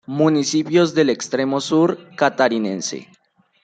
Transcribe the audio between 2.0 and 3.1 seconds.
Catarinense